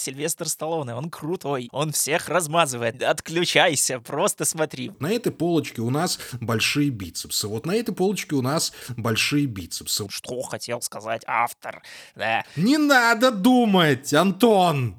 [0.00, 3.02] Сильвестр Сталлоне, он крутой, он всех размазывает.
[3.02, 4.92] Отключайся, просто смотри.
[4.98, 7.46] На этой полочке у нас большие бицепсы.
[7.46, 10.06] Вот на этой полочке у нас большие бицепсы.
[10.08, 11.82] Что хотел сказать автор?
[12.14, 12.44] Да.
[12.56, 14.96] Не надо думать, Антон!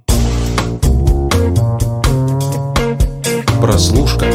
[3.60, 4.26] Прослушка.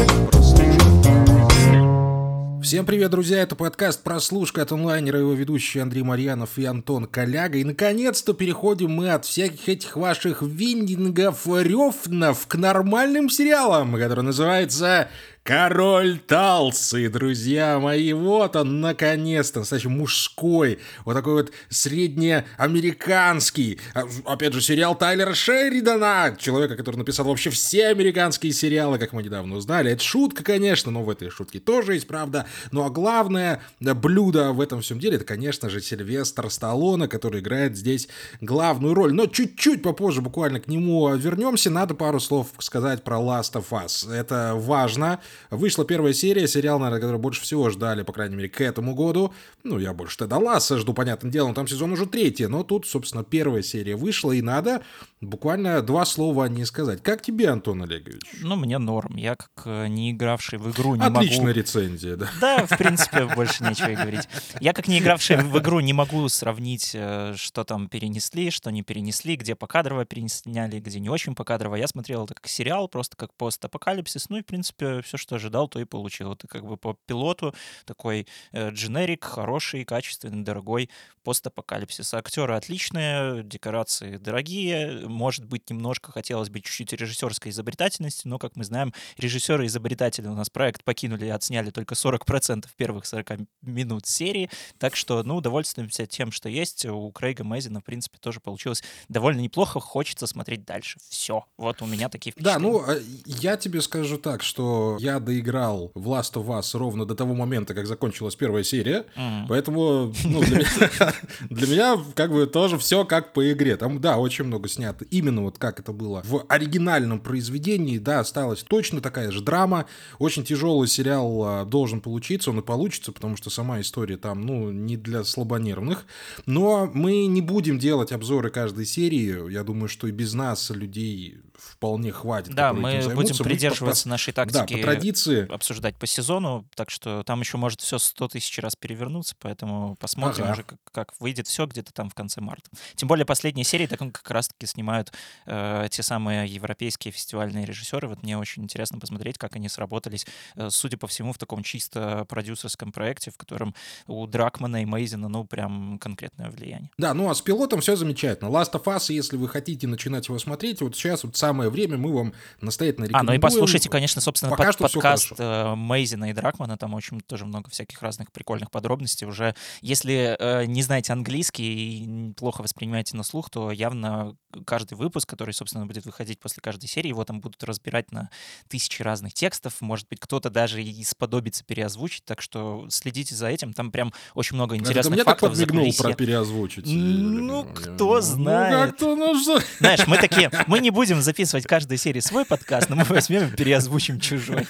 [2.67, 3.37] Всем привет, друзья!
[3.37, 7.57] Это подкаст «Прослушка» от онлайнера, его ведущий Андрей Марьянов и Антон Коляга.
[7.57, 15.07] И, наконец-то, переходим мы от всяких этих ваших виндингов, рёфнов к нормальным сериалам, который называется
[15.47, 24.51] Король Талсы, друзья мои, вот он, наконец-то, настоящий мужской, вот такой вот среднеамериканский, а, опять
[24.51, 29.89] же, сериал Тайлера Шеридана, человека, который написал вообще все американские сериалы, как мы недавно узнали.
[29.89, 32.45] Это шутка, конечно, но в этой шутке тоже есть правда.
[32.73, 37.77] Ну а главное блюдо в этом всем деле, это, конечно же, Сильвестр Сталлоне, который играет
[37.77, 38.09] здесь
[38.41, 39.13] главную роль.
[39.13, 44.11] Но чуть-чуть попозже буквально к нему вернемся, надо пару слов сказать про Last of Us.
[44.11, 48.61] Это важно, Вышла первая серия, сериал, наверное, который больше всего ждали, по крайней мере, к
[48.61, 49.33] этому году.
[49.63, 53.23] Ну, я больше Теда Ласса жду, понятным делом, там сезон уже третий, но тут, собственно,
[53.23, 54.81] первая серия вышла, и надо
[55.21, 57.01] буквально два слова о ней сказать.
[57.01, 58.21] Как тебе, Антон Олегович?
[58.41, 59.15] Ну, мне норм.
[59.15, 61.19] Я, как э, не игравший в игру, не Отличная могу...
[61.19, 62.29] Отличная рецензия, да.
[62.39, 64.27] Да, в принципе, больше нечего и говорить.
[64.59, 68.83] Я, как не игравший в игру, не могу сравнить, э, что там перенесли, что не
[68.83, 71.75] перенесли, где покадрово пересняли, где не очень покадрово.
[71.75, 74.29] Я смотрел это как сериал, просто как постапокалипсис.
[74.29, 76.33] Ну и, в принципе, все, что ожидал, то и получил.
[76.33, 77.53] Это как бы по пилоту
[77.85, 80.89] такой э, дженерик, хороший, качественный, дорогой
[81.27, 82.13] постапокалипсис.
[82.13, 88.63] Актеры отличные, декорации дорогие, может быть, немножко хотелось бы чуть-чуть режиссерской изобретательности, но, как мы
[88.63, 94.95] знаем, режиссеры-изобретатели у нас проект покинули и отсняли только 40% первых 40 минут серии, так
[94.95, 96.85] что, ну, удовольствуемся тем, что есть.
[96.85, 100.97] У Крейга Мэзина, в принципе, тоже получилось довольно неплохо, хочется смотреть дальше.
[101.09, 102.57] Все, вот у меня такие впечатления.
[102.57, 107.05] Да, ну, а, я тебе скажу так, что я доиграл в Last of Us ровно
[107.05, 109.47] до того момента, как закончилась первая серия, mm.
[109.49, 111.16] поэтому, ну, для меня,
[111.49, 113.77] для меня как бы тоже все как по игре.
[113.77, 118.63] Там, да, очень много снято именно вот как это было в оригинальном произведении, да, осталась
[118.63, 119.85] точно такая же драма.
[120.19, 124.71] Очень тяжелый сериал а, должен получиться, он и получится, потому что сама история там, ну,
[124.71, 126.05] не для слабонервных.
[126.45, 129.51] Но мы не будем делать обзоры каждой серии.
[129.51, 132.53] Я думаю, что и без нас людей вполне хватит.
[132.53, 134.73] Да, мы будем придерживаться по, нашей тактики.
[134.73, 135.51] Да, по традиции.
[135.51, 140.45] Обсуждать по сезону, так что там еще может все 100 тысяч раз перевернуться, поэтому посмотрим
[140.45, 140.53] ага.
[140.53, 142.69] уже, как, как выйдет все где-то там в конце марта.
[142.95, 145.11] Тем более последние серии так как раз-таки снимают
[145.45, 148.07] э, те самые европейские фестивальные режиссеры.
[148.07, 150.25] Вот мне очень интересно посмотреть, как они сработались,
[150.55, 153.75] э, судя по всему, в таком чисто продюсерском проекте, в котором
[154.07, 156.91] у Дракмана и Мейзина, ну, прям конкретное влияние.
[156.97, 158.49] Да, ну а с пилотом все замечательно.
[158.49, 162.13] Last of Us, если вы хотите начинать его смотреть, вот сейчас вот самое время, мы
[162.13, 163.29] вам настоятельно рекомендуем.
[163.29, 167.19] А, ну и послушайте, конечно, собственно, Пока под, подкаст э, Мейзина и Дракмана, там очень
[167.21, 169.25] тоже много всяких разных прикольных подробностей.
[169.25, 174.35] Уже если э, не знаете английский и плохо воспринимаете на слух, то явно
[174.65, 178.29] каждый выпуск, который, собственно, будет выходить после каждой серии, его там будут разбирать на
[178.67, 179.81] тысячи разных текстов.
[179.81, 183.73] Может быть, кто-то даже и сподобится переозвучить, так что следите за этим.
[183.73, 185.49] Там прям очень много интересных Это мне фактов.
[185.49, 186.85] так подмигнул про переозвучить.
[186.85, 188.71] Ну, кто знает.
[188.71, 189.59] Ну, как-то нужно...
[189.79, 193.55] Знаешь, мы такие, мы не будем записывать каждой серии свой подкаст, но мы возьмем и
[193.55, 194.67] переозвучим чужой.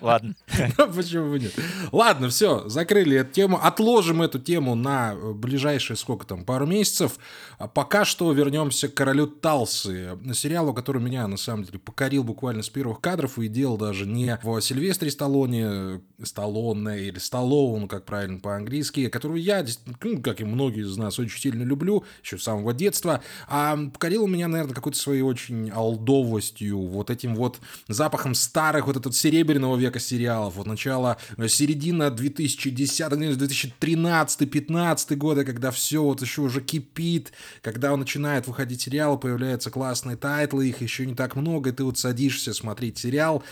[0.00, 0.34] Ладно.
[0.76, 1.52] Почему бы нет?
[1.92, 3.58] Ладно, все, закрыли эту тему.
[3.62, 7.18] Отложим эту тему на ближайшие, сколько там, пару месяцев.
[7.58, 12.62] А пока что вернемся к королю Талсы, сериалу, который меня, на самом деле, покорил буквально
[12.62, 18.38] с первых кадров и делал даже не в Сильвестре Сталлоне, Сталлоне или Сталлоун, как правильно
[18.38, 19.64] по-английски, которого я,
[20.02, 24.26] ну, как и многие из нас, очень сильно люблю, еще с самого детства, а покорил
[24.26, 30.00] меня, наверное, какой-то своей очень алдовостью, вот этим вот запахом старых, вот этот серебряного века
[30.00, 37.32] сериалов, вот начало, середина 2010 2013-15 года, когда все вот еще уже кипит,
[37.62, 41.72] когда он начинает выходить сериал, появляются классные title ы, их еще не так много, и
[41.72, 43.44] ты вот садишься смотреть сериал,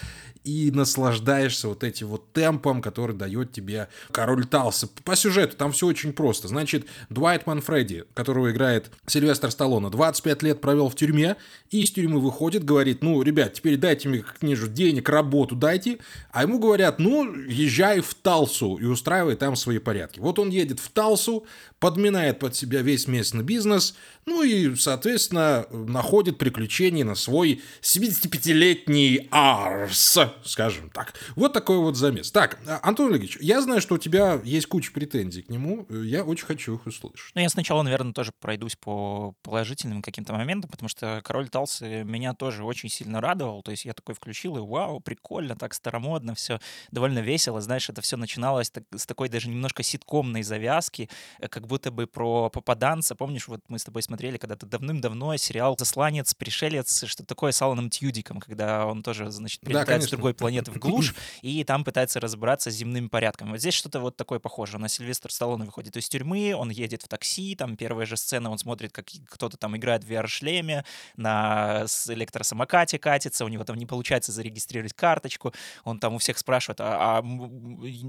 [0.46, 4.88] и наслаждаешься вот этим вот темпом, который дает тебе Король Талса.
[5.02, 6.46] По сюжету там все очень просто.
[6.46, 11.36] Значит, Дуайт Манфреди, которого играет Сильвестр Сталлоне, 25 лет провел в тюрьме,
[11.70, 15.98] и из тюрьмы выходит, говорит, ну, ребят, теперь дайте мне книжу денег, работу дайте.
[16.30, 20.20] А ему говорят, ну, езжай в Талсу и устраивай там свои порядки.
[20.20, 21.44] Вот он едет в Талсу,
[21.80, 23.96] подминает под себя весь местный бизнес,
[24.26, 30.18] ну и, соответственно, находит приключения на свой 75-летний арс.
[30.44, 31.14] Скажем так.
[31.34, 32.30] Вот такой вот замес.
[32.30, 35.86] Так, а, Антон Олегович, я знаю, что у тебя есть куча претензий к нему.
[35.90, 37.34] Я очень хочу их услышать.
[37.34, 42.34] Ну, я сначала, наверное, тоже пройдусь по положительным каким-то моментам, потому что «Король Талсы» меня
[42.34, 43.62] тоже очень сильно радовал.
[43.62, 46.60] То есть я такой включил, и вау, прикольно, так старомодно, все
[46.90, 47.60] довольно весело.
[47.60, 51.08] Знаешь, это все начиналось так, с такой даже немножко ситкомной завязки,
[51.38, 53.14] э, как будто бы про попаданца.
[53.14, 57.90] Помнишь, вот мы с тобой смотрели когда-то давным-давно сериал «Засланец», «Пришелец», что такое с Аланом
[57.90, 62.20] Тьюдиком, когда он тоже, значит, прилетает да, с другой планеты в глушь и там пытается
[62.20, 63.50] разобраться с земным порядком.
[63.50, 64.78] Вот здесь что-то вот такое похоже.
[64.78, 68.58] На Сильвестр Сталлоне выходит из тюрьмы, он едет в такси, там первая же сцена, он
[68.58, 70.84] смотрит, как кто-то там играет в VR-шлеме,
[71.16, 75.52] на электросамокате катится, у него там не получается зарегистрировать карточку,
[75.84, 77.22] он там у всех спрашивает, а, а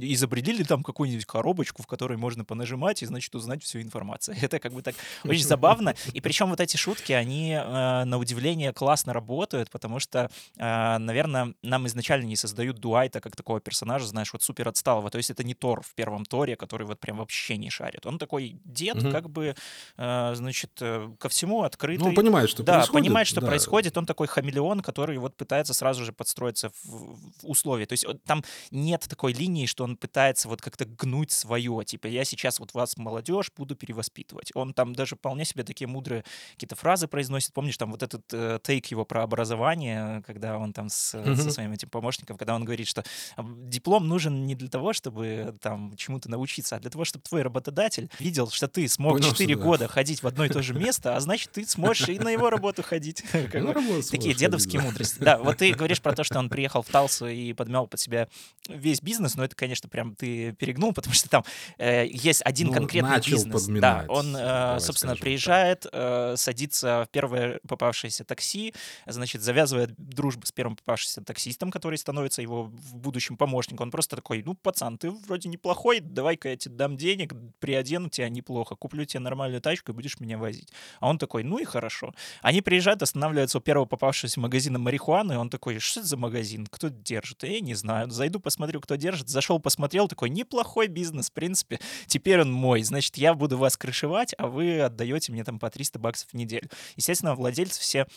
[0.02, 4.38] изобрели ли там какую-нибудь коробочку, в которой можно понажимать и, значит, узнать всю информацию.
[4.42, 5.96] Это как бы так очень забавно.
[6.14, 11.54] И причем вот эти шутки, они э, на удивление классно работают, потому что, э, наверное,
[11.62, 15.10] нам изначально не создают Дуайта как такого персонажа, знаешь, вот супер отсталого.
[15.10, 18.06] То есть это не Тор в первом Торе, который вот прям вообще не шарит.
[18.06, 19.12] Он такой дед, угу.
[19.12, 19.56] как бы,
[19.98, 22.04] э, значит, э, ко всему открытый.
[22.04, 23.06] Ну, он понимает, что да, происходит.
[23.06, 23.48] понимает, что да.
[23.48, 23.98] происходит.
[23.98, 27.86] Он такой хамелеон, который вот пытается сразу же подстроиться в, в условия.
[27.86, 31.84] То есть там нет такой линии, что он пытается вот как-то гнуть свое.
[31.86, 34.52] Типа, я сейчас вот вас, молодежь, буду перевоспитывать.
[34.54, 36.24] Он там даже вполне себе такие мудрые
[36.54, 37.54] какие-то фразы произносит.
[37.54, 41.36] Помнишь, там вот этот э, тейк его про образование, когда он там с, mm-hmm.
[41.36, 43.04] со своим этим помощником, когда он говорит, что
[43.38, 48.10] диплом нужен не для того, чтобы там чему-то научиться, а для того, чтобы твой работодатель
[48.20, 49.62] видел, что ты смог Понял, 4 да.
[49.62, 52.50] года ходить в одно и то же место, а значит, ты сможешь и на его
[52.50, 53.24] работу ходить.
[54.12, 55.20] Такие дедовские мудрости.
[55.20, 58.28] Да, вот ты говоришь про то, что он приехал в Талсу и подмял под себя
[58.68, 61.44] весь бизнес, но это, конечно, прям ты перегнул, потому что там
[61.78, 63.68] э, есть один ну, конкретный бизнес.
[63.68, 68.74] Да, он, э, собственно, приезжает, э, садится в первое попавшееся такси,
[69.06, 73.86] значит, завязывает дружбу с первым попавшимся таксистом, который становится его в будущем помощником.
[73.86, 78.30] Он просто такой, ну, пацан, ты вроде неплохой, давай-ка я тебе дам денег, приодену тебя
[78.30, 80.74] неплохо, куплю тебе нормальную тачку и будешь меня возить.
[81.00, 82.16] А он такой, ну и хорошо.
[82.42, 86.66] Они приезжают, останавливаются у первого попавшегося магазина марихуаны, и он такой, что это за магазин,
[86.66, 87.44] кто держит?
[87.44, 89.30] Я не знаю, зайду посмотрю, кто держит.
[89.30, 94.34] Зашел, посмотрел, такой, неплохой бизнес, в принципе, теперь он мой, значит, я буду вас крышевать,
[94.40, 96.70] а вы отдаете мне там по 300 баксов в неделю.
[96.96, 98.08] Естественно, владельцы все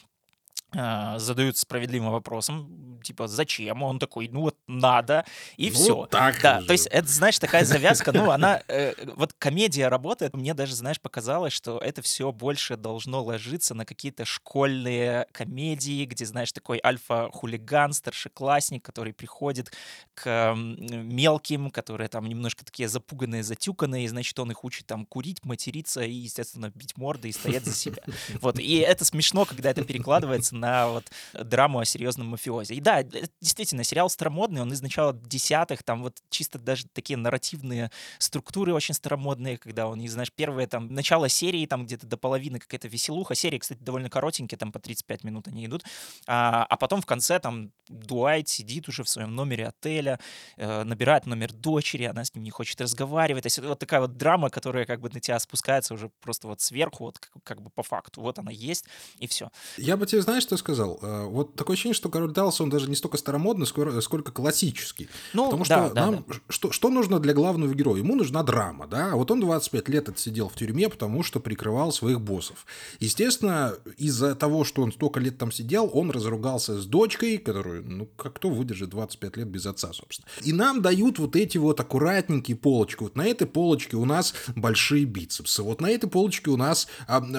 [0.73, 3.83] задают справедливым вопросом, типа, зачем?
[3.83, 5.25] Он такой, ну вот надо,
[5.57, 6.07] и ну, все.
[6.07, 6.67] Так да, же.
[6.67, 11.01] то есть это, знаешь, такая завязка, ну, она, э, вот комедия работает, мне даже, знаешь,
[11.01, 17.93] показалось, что это все больше должно ложиться на какие-то школьные комедии, где, знаешь, такой альфа-хулиган,
[17.93, 19.73] старшеклассник, который приходит
[20.15, 25.45] к мелким, которые там немножко такие запуганные, затюканные, и, значит, он их учит там курить,
[25.45, 28.03] материться и, естественно, бить морды и стоять за себя.
[28.41, 32.75] Вот, и это смешно, когда это перекладывается на вот драму о серьезном мафиозе.
[32.75, 33.03] И да,
[33.41, 38.95] действительно, сериал старомодный, он из начала десятых, там вот чисто даже такие нарративные структуры очень
[38.95, 43.35] старомодные, когда он, не знаешь, первое там, начало серии, там где-то до половины какая-то веселуха.
[43.35, 45.85] Серии, кстати, довольно коротенькие, там по 35 минут они идут.
[46.27, 50.21] А, а потом в конце там Дуайт сидит уже в своем номере отеля,
[50.57, 53.43] э, набирает номер дочери, она с ним не хочет разговаривать.
[53.43, 56.61] То есть вот такая вот драма, которая как бы на тебя спускается уже просто вот
[56.61, 58.21] сверху, вот как, как бы по факту.
[58.21, 58.85] Вот она есть,
[59.19, 59.51] и все.
[59.77, 60.99] Я бы тебе, знаешь, что сказал?
[61.01, 65.09] Э, вот такое ощущение, что король Далласа, он даже не столько старомодный, сколько, сколько классический.
[65.33, 66.35] Ну, Потому да, что да, нам, да.
[66.49, 67.99] Что, что нужно для главного героя?
[67.99, 69.15] Ему нужна драма, да?
[69.15, 72.67] Вот он 25 лет отсидел в тюрьме, потому что прикрывал своих боссов.
[72.99, 78.09] Естественно, из-за того, что он столько лет там сидел, он разругался с дочкой, которую, ну,
[78.17, 80.27] как кто выдержит 25 лет без отца, собственно.
[80.43, 83.05] И нам дают вот эти вот аккуратненькие полочки.
[83.05, 85.63] Вот на этой полочке у нас большие бицепсы.
[85.63, 86.89] Вот на этой полочке у нас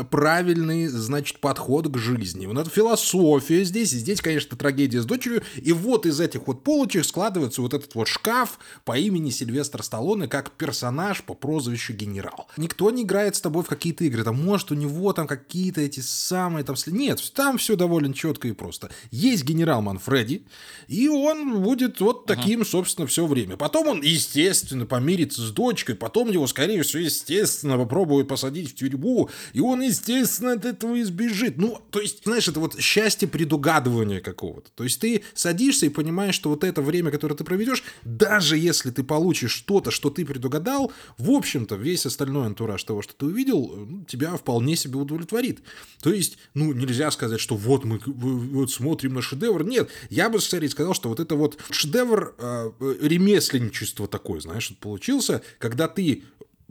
[0.09, 2.45] правильный, значит, подход к жизни.
[2.45, 6.47] Вот это философия философия здесь, и здесь, конечно, трагедия с дочерью, и вот из этих
[6.47, 11.93] вот полочек складывается вот этот вот шкаф по имени Сильвестр Сталлоне как персонаж по прозвищу
[11.93, 12.47] генерал.
[12.57, 15.99] Никто не играет с тобой в какие-то игры, там, может, у него там какие-то эти
[15.99, 16.75] самые там...
[16.87, 18.91] Нет, там все довольно четко и просто.
[19.11, 20.45] Есть генерал Манфреди,
[20.87, 23.57] и он будет вот таким, собственно, все время.
[23.57, 29.29] Потом он, естественно, помирится с дочкой, потом его, скорее всего, естественно, попробуют посадить в тюрьму,
[29.53, 31.57] и он, естественно, от этого избежит.
[31.57, 34.69] Ну, то есть, знаешь, это вот счастье предугадывания какого-то.
[34.75, 38.91] То есть ты садишься и понимаешь, что вот это время, которое ты проведешь, даже если
[38.91, 43.85] ты получишь что-то, что ты предугадал, в общем-то, весь остальной антураж того, что ты увидел,
[43.87, 45.61] ну, тебя вполне себе удовлетворит.
[46.01, 49.63] То есть, ну, нельзя сказать, что вот мы вот смотрим на шедевр.
[49.63, 52.71] Нет, я бы, скорее сказал, что вот это вот шедевр э,
[53.01, 56.23] ремесленничества такой, знаешь, получился, когда ты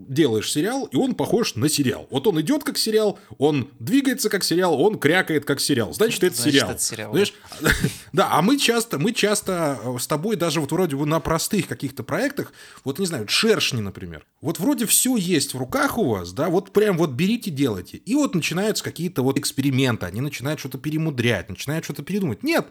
[0.08, 2.06] делаешь сериал, и он похож на сериал.
[2.10, 5.92] Вот он идет как сериал, он двигается как сериал, он крякает как сериал.
[5.92, 6.70] Значит, это Значит, сериал.
[6.70, 7.10] это сериал.
[7.12, 7.34] Знаешь,
[8.12, 11.68] да, а мы часто, мы часто э, с тобой даже вот вроде бы на простых
[11.68, 12.52] каких-то проектах,
[12.84, 14.26] вот не знаю, шершни, например.
[14.40, 17.98] Вот вроде все есть в руках у вас, да, вот прям вот берите, делайте.
[17.98, 22.42] И вот начинаются какие-то вот эксперименты, они начинают что-то перемудрять, начинают что-то передумать.
[22.42, 22.66] Нет,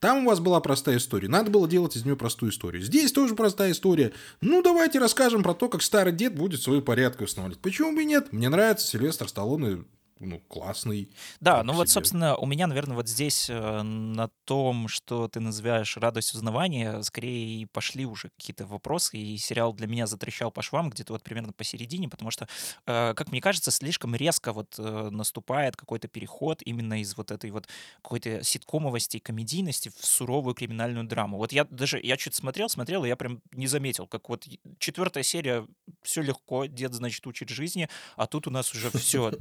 [0.00, 1.28] там у вас была простая история.
[1.28, 2.82] Надо было делать из нее простую историю.
[2.82, 4.12] Здесь тоже простая история.
[4.40, 7.60] Ну, давайте расскажем про то, как старый дед будет свою порядок устанавливать.
[7.60, 8.32] Почему бы и нет?
[8.32, 9.84] Мне нравится Сильвестр Сталлоне
[10.20, 11.10] ну, классный.
[11.40, 15.96] Да, ну вот, собственно, у меня, наверное, вот здесь э, на том, что ты называешь
[15.96, 21.14] радость узнавания, скорее пошли уже какие-то вопросы, и сериал для меня затрещал по швам где-то
[21.14, 22.48] вот примерно посередине, потому что,
[22.86, 27.50] э, как мне кажется, слишком резко вот э, наступает какой-то переход именно из вот этой
[27.50, 27.66] вот
[28.02, 31.38] какой-то ситкомовости и комедийности в суровую криминальную драму.
[31.38, 34.46] Вот я даже, я чуть смотрел, смотрел, и я прям не заметил, как вот
[34.78, 35.66] четвертая серия,
[36.02, 39.32] все легко, дед, значит, учит жизни, а тут у нас уже все,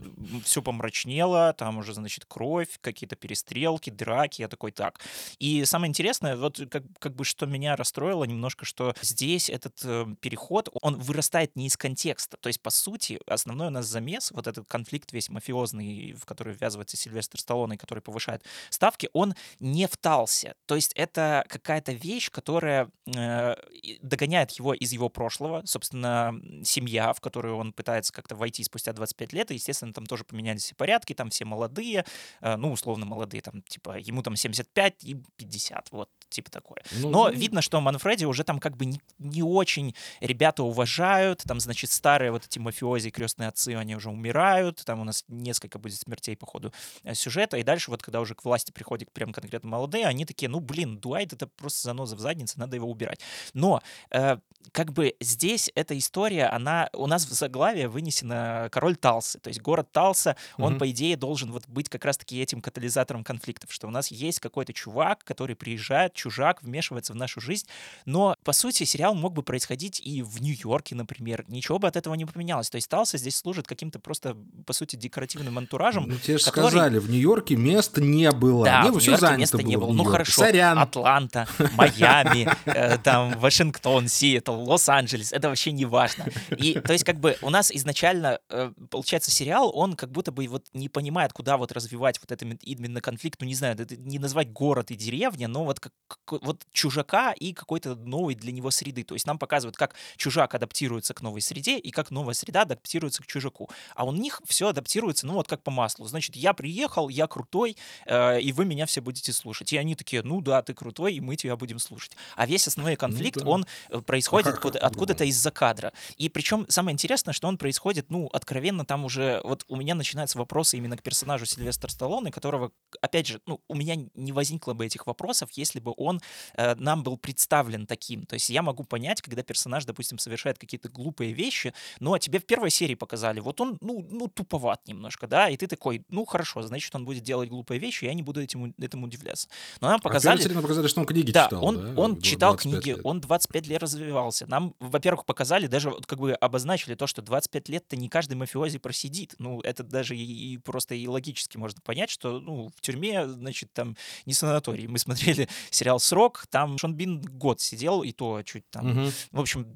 [0.45, 5.00] все помрачнело, там уже, значит, кровь, какие-то перестрелки, драки, я такой, так.
[5.40, 10.06] И самое интересное, вот как, как бы что меня расстроило немножко, что здесь этот э,
[10.22, 12.38] переход, он вырастает не из контекста.
[12.40, 16.54] То есть, по сути, основной у нас замес, вот этот конфликт весь мафиозный, в который
[16.54, 20.54] ввязывается Сильвестр Сталлоне, который повышает ставки, он не втался.
[20.68, 23.56] То есть это какая-то вещь, которая э,
[24.04, 25.64] догоняет его из его прошлого.
[25.66, 30.24] Собственно, семья, в которую он пытается как-то войти спустя 25 лет, и, естественно, там тоже
[30.24, 32.06] поменялись все порядки, там все молодые,
[32.42, 36.84] э, ну, условно молодые, там, типа, ему там 75 и 50, вот, типа такое.
[36.92, 37.34] Ну, Но ну.
[37.34, 42.32] видно, что Манфреди уже там как бы не, не очень ребята уважают, там, значит, старые
[42.32, 46.46] вот эти мафиози, крестные отцы, они уже умирают, там у нас несколько будет смертей по
[46.46, 46.74] ходу
[47.04, 50.50] э, сюжета, и дальше вот, когда уже к власти приходят прям конкретно молодые, они такие,
[50.50, 53.20] ну, блин, Дуайт это просто заноза в заднице, надо его убирать.
[53.54, 54.38] Но э,
[54.72, 59.62] как бы здесь эта история, она у нас в заглавие вынесена король Талсы, то есть
[59.62, 60.79] город Талса, он, Мгм.
[60.79, 64.74] по идее, должен вот быть как раз-таки этим катализатором конфликтов, что у нас есть какой-то
[64.74, 67.68] чувак, который приезжает, чужак, вмешивается в нашу жизнь,
[68.06, 72.13] но, по сути, сериал мог бы происходить и в Нью-Йорке, например, ничего бы от этого
[72.15, 76.38] не поменялось, то есть Талса здесь служит каким-то просто, по сути, декоративным антуражем, Ну, тебе
[76.38, 78.65] же который- сказали, в Нью-Йорке места не было.
[78.65, 79.86] да, не, в все занято места не было.
[79.88, 79.94] было.
[79.94, 80.77] в Ну хорошо, Сорян.
[80.79, 86.25] Атланта, Майами, э, там Вашингтон, Сиэтл, Лос-Анджелес, это вообще не важно.
[86.58, 90.38] И то есть как бы у нас изначально э, получается сериал, он как будто бы
[90.48, 94.51] вот не понимает, куда вот развивать вот этот именно конфликт, ну не знаю, не назвать
[94.51, 95.93] город и деревня, но вот как
[96.27, 99.03] вот чужака и какой-то новой для него среды.
[99.03, 103.24] То есть нам показывают, как чужак адаптируется к новой среде и как новая среда адаптируется
[103.24, 103.69] к чужаку.
[103.96, 106.05] А у них все адаптируется, ну вот как по маслу.
[106.08, 109.74] Значит, я приехал, я крутой, э, и вы меня все будете слушать.
[109.74, 112.15] И они такие, ну да, ты крутой, и мы тебя будем слушать.
[112.36, 113.50] А весь основной конфликт, да.
[113.50, 115.93] он э, происходит А как откуда- откуда-то из-за кадра.
[116.17, 119.96] И причем самое интересное, что он происходит, ну, откровенно там уже, вот у меня
[120.29, 122.71] начинаются вопросы именно к персонажу Сильвестра Сталлоне, которого,
[123.01, 126.21] опять же, ну, у меня не возникло бы этих вопросов, если бы он
[126.55, 128.25] э, нам был представлен таким.
[128.25, 132.45] То есть я могу понять, когда персонаж, допустим, совершает какие-то глупые вещи, но тебе в
[132.45, 136.62] первой серии показали, вот он, ну, ну, туповат немножко, да, и ты такой, ну, хорошо,
[136.62, 139.48] значит, он будет делать глупые вещи, я не буду этим, этому удивляться.
[139.81, 140.41] Но нам А показали...
[140.41, 141.65] серии нам показали, что он книги Да, читал.
[141.65, 143.05] он, да, он читал 25 книги, лет.
[143.05, 144.45] он 25 лет развивался.
[144.48, 149.36] Нам, во-первых, показали, даже как бы обозначили то, что 25 лет-то не каждый мафиози просидит.
[149.39, 153.72] Ну, это даже и, и просто и логически можно понять, что ну, в тюрьме, значит,
[153.74, 154.88] там не санаторий.
[154.88, 158.89] Мы смотрели сериал «Срок», там Шон Бин год сидел, и то чуть там...
[158.89, 159.12] Мгм.
[159.32, 159.68] В общем,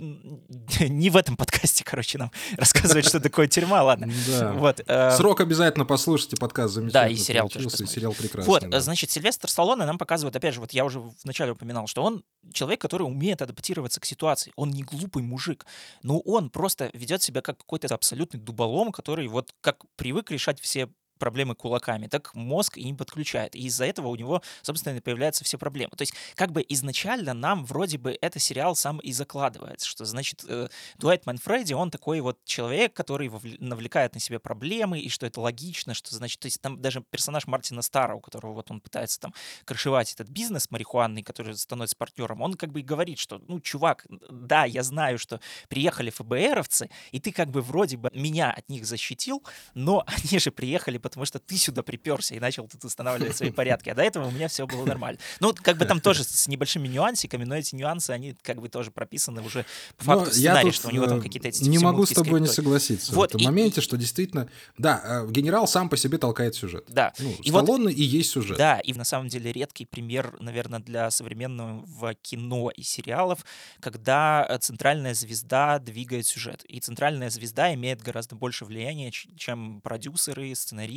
[0.79, 4.11] не в этом подкасте, короче, нам рассказывать, что такое тюрьма, ладно.
[4.55, 4.81] Вот.
[4.85, 7.03] э, Срок обязательно послушайте, подкаст замечательно.
[7.03, 8.47] Да, и сериал тоже сериал прекрасный.
[8.47, 12.23] Вот, значит, Сильвестр Сталлоне нам показывает, опять же, вот я уже вначале упоминал, что он
[12.51, 14.51] человек, который умеет адаптироваться к ситуации.
[14.55, 15.65] Он не глупый мужик,
[16.01, 20.89] но он просто ведет себя как какой-то абсолютный дуболом, который вот как привык решать все
[21.19, 23.55] проблемы кулаками, так мозг и не подключает.
[23.55, 25.91] И из-за этого у него, собственно, появляются все проблемы.
[25.95, 30.43] То есть, как бы изначально нам вроде бы это сериал сам и закладывается, что, значит,
[30.47, 30.67] э,
[30.97, 35.93] Дуайт Манфреди, он такой вот человек, который навлекает на себя проблемы, и что это логично,
[35.93, 39.33] что, значит, то есть там даже персонаж Мартина Стара, у которого вот он пытается там
[39.65, 44.05] крышевать этот бизнес марихуанный, который становится партнером, он как бы и говорит, что, ну, чувак,
[44.29, 45.39] да, я знаю, что
[45.69, 49.43] приехали ФБРовцы, и ты как бы вроде бы меня от них защитил,
[49.73, 53.89] но они же приехали потому что ты сюда приперся и начал тут устанавливать свои порядки.
[53.89, 55.19] А до этого у меня все было нормально.
[55.39, 58.89] Ну, как бы там тоже с небольшими нюансиками, но эти нюансы, они как бы тоже
[58.89, 59.65] прописаны уже
[59.97, 62.41] по факту в сценарии, что у него там э, какие-то эти Не могу с тобой
[62.41, 64.49] не согласиться Вот, в этом и- моменте, что действительно...
[64.77, 66.85] Да, э, генерал сам по себе толкает сюжет.
[66.87, 67.13] Да.
[67.19, 68.57] Ну, И вот и есть сюжет.
[68.57, 73.45] Да, и на самом деле редкий пример, наверное, для современного кино и сериалов,
[73.79, 76.63] когда э, центральная звезда двигает сюжет.
[76.65, 80.92] И центральная звезда имеет гораздо больше влияния, чем продюсеры, сценаристы,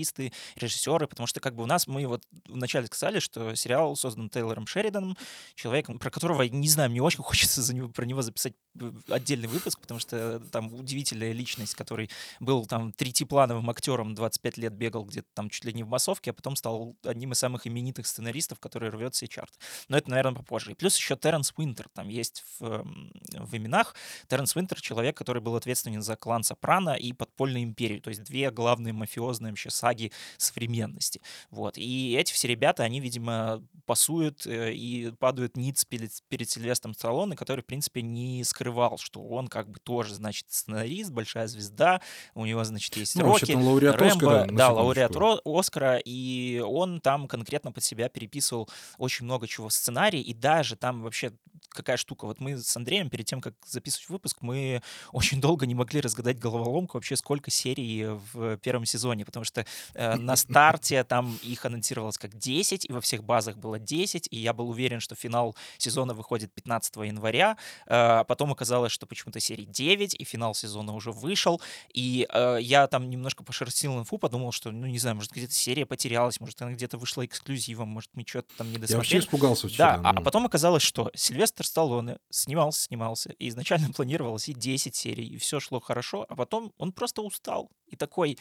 [0.57, 4.67] режиссеры, потому что как бы у нас, мы вот вначале сказали, что сериал создан Тейлором
[4.67, 5.17] Шериданом,
[5.55, 9.49] человеком, про которого, не знаю, мне очень хочется за него, про него записать э, отдельный
[9.49, 12.11] выпуск, потому что там удивительная личность, который
[12.41, 16.35] был там третьеплановым актером, 25 лет бегал где-то там чуть ли не в массовке, а
[16.35, 19.59] потом стал одним из самых именитых сценаристов, который рвет все чарты.
[19.89, 20.73] Но это, наверное, попозже.
[20.73, 22.85] И плюс еще Терренс Уинтер там есть в,
[23.33, 23.95] в именах.
[24.29, 28.51] Терренс Уинтер— человек, который был ответственен за клан Сопрано и Подпольную империю, то есть две
[28.51, 31.21] главные мафиозные вообще саги современности.
[31.51, 31.79] Вот.
[31.79, 37.37] И эти все ребята, они, видимо, пасуют э, и падают ниц перед, перед Сильвестром Сталлоне,
[37.37, 42.01] который, в принципе, не скрывал, что он как бы тоже, значит, сценарист, большая звезда,
[42.35, 44.57] у него, значит, есть Ну, Рокки, он лауреат Рэмбо, Оскара.
[44.57, 45.13] да, лауреат.
[45.13, 50.35] Ро- Оскара, и он там конкретно под себя переписывал очень много чего в сценарии, и
[50.35, 51.33] даже там вообще
[51.69, 52.25] какая штука.
[52.27, 56.39] Вот мы с Андреем перед тем, как записывать выпуск, мы очень долго не могли разгадать
[56.39, 59.65] головоломку вообще, сколько серий в первом сезоне, потому что
[59.95, 64.53] на старте там их анонсировалось как 10, и во всех базах было 10, и я
[64.53, 67.57] был уверен, что финал сезона выходит 15 января,
[67.87, 71.61] э, а потом оказалось, что почему-то серии 9, и финал сезона уже вышел,
[71.93, 75.87] и э, я там немножко пошерстил инфу, подумал, что, ну, не знаю, может, где-то серия
[75.87, 79.23] потерялась, может, она где-то вышла эксклюзивом, может, мы что-то там не Я вообще досмотрели.
[79.23, 79.99] испугался вчера.
[79.99, 80.23] Да, а ну.
[80.23, 85.61] потом оказалось, что Сильвестр Сталлоне снимался, снимался, и изначально планировалось и 10 серий, и все
[85.61, 88.39] шло хорошо, а потом он просто устал и такой,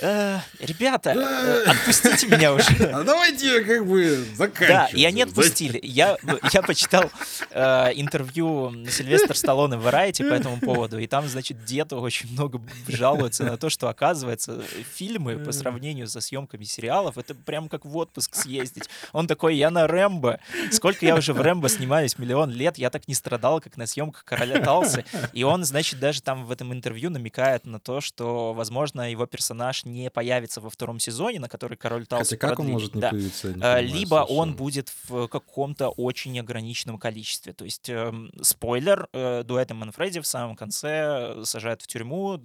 [0.00, 2.68] «Э, ребята, э, отпустите меня уже.
[2.98, 4.94] А давайте как бы Да, заканчивать.
[4.94, 5.80] и они отпустили.
[5.82, 6.16] Я,
[6.52, 7.10] я почитал
[7.50, 12.60] э, интервью Сильвестра Сталлоне в Variety по этому поводу, и там, значит, дед очень много
[12.88, 14.62] жалуется на то, что, оказывается,
[14.94, 18.88] фильмы по сравнению со съемками сериалов, это прям как в отпуск съездить.
[19.12, 20.38] Он такой, я на Рэмбо.
[20.70, 24.24] Сколько я уже в Рэмбо снимаюсь, миллион лет, я так не страдал, как на съемках
[24.24, 25.04] Короля Талсы.
[25.32, 29.84] И он, значит, даже там в этом интервью намекает на то, что, возможно, его персонаж
[29.84, 32.72] не появится во втором сезоне, на который Король Талсы Хотя как он продлили.
[32.72, 33.10] может не Да.
[33.10, 33.48] появиться?
[33.48, 34.56] не Э, понимаю либо он совершенно.
[34.56, 37.52] будет в каком-то очень ограниченном количестве.
[37.52, 42.40] То есть, эм, спойлер, э, дуэт Манфреди в самом конце э, сажают в тюрьму.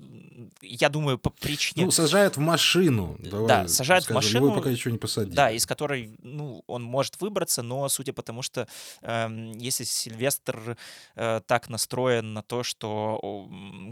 [0.61, 1.85] Я думаю, по причине...
[1.85, 3.17] Ну, сажают в машину.
[3.19, 4.15] Давай сажают в скажем.
[4.15, 5.35] машину, Его пока еще не посадили.
[5.35, 8.67] Да, из которой, ну, он может выбраться, но судя по тому, что
[9.01, 10.77] эм, если Сильвестр
[11.15, 13.47] э, так настроен на то, что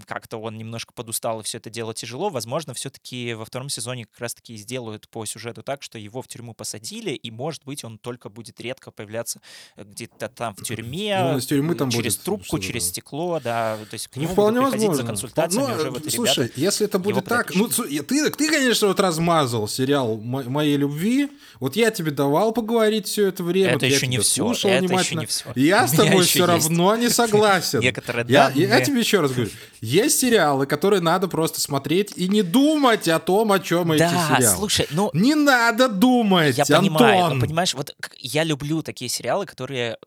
[0.05, 4.19] как-то он немножко подустал и все это дело тяжело, возможно, все-таки во втором сезоне как
[4.21, 8.30] раз-таки сделают по сюжету так, что его в тюрьму посадили, и, может быть, он только
[8.30, 9.39] будет редко появляться
[9.78, 13.78] э, где-то там в тюрьме, Ну, из тюрьмы там через будет трубку, через стекло, да,
[13.89, 15.04] то есть к Ну, нему вполне будут приходить возможно.
[15.04, 16.60] за консультациями Ну, уже вот слушай, ребята.
[16.60, 21.76] если это будет так, ну, ты, ты, конечно, вот размазал сериал «Мо- «Моей любви», вот
[21.76, 25.26] я тебе давал поговорить все это время, Это я еще не слушал это еще не
[25.26, 25.52] всё.
[25.56, 27.80] Я с тобой все равно не согласен.
[27.80, 33.08] Некоторые Я, тебе еще раз говорю, есть сериалы, которые надо просто смотреть и не думать
[33.08, 34.55] о том, о чем Да, сериалы.
[34.57, 36.79] слушай, ну, Не надо думать, Я Антон.
[36.79, 39.97] понимаю, но понимаешь, вот я люблю такие сериалы, которые,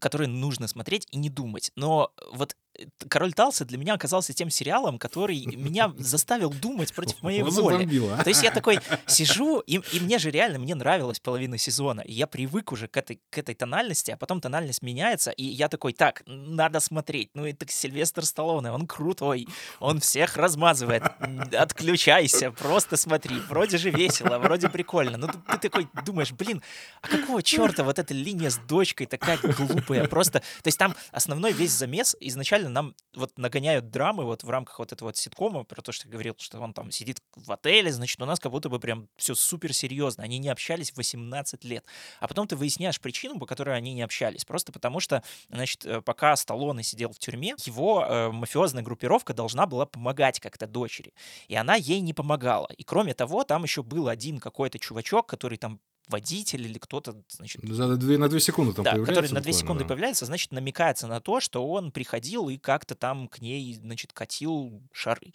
[0.00, 1.70] которые нужно смотреть и не думать.
[1.76, 2.56] Но вот
[3.08, 7.88] Король Талсы для меня оказался тем сериалом, который меня заставил думать против моей воли.
[8.12, 8.22] а.
[8.22, 12.12] То есть я такой сижу, и, и мне же реально, мне нравилась половина сезона, и
[12.12, 15.92] я привык уже к этой, к этой тональности, а потом тональность меняется, и я такой,
[15.92, 17.30] так, надо смотреть.
[17.34, 19.48] Ну, это Сильвестр Сталлоне, он крутой,
[19.80, 21.02] он всех размазывает,
[21.52, 25.18] отключайся, просто смотри, вроде же весело, вроде прикольно.
[25.18, 26.62] Ну, ты, ты такой думаешь, блин,
[27.02, 30.40] а какого черта вот эта линия с дочкой такая глупая, просто...
[30.40, 34.92] То есть там основной весь замес, изначально нам вот нагоняют драмы вот в рамках вот
[34.92, 38.20] этого вот ситкома, про то, что я говорил, что он там сидит в отеле, значит,
[38.20, 40.24] у нас как будто бы прям все супер серьезно.
[40.24, 41.84] Они не общались 18 лет.
[42.20, 44.44] А потом ты выясняешь причину, по которой они не общались.
[44.44, 49.66] Просто потому что, значит, э, пока Сталлоне сидел в тюрьме, его э, мафиозная группировка должна
[49.66, 51.14] была помогать как-то дочери.
[51.48, 52.68] И она ей не помогала.
[52.76, 57.62] И кроме того, там еще был один какой-то чувачок, который там водитель или кто-то, значит,
[57.68, 59.14] За две, на две секунды там да, появляется.
[59.22, 59.88] который на две секунды да.
[59.88, 64.82] появляется, значит, намекается на то, что он приходил и как-то там к ней, значит, катил
[64.92, 65.32] шары.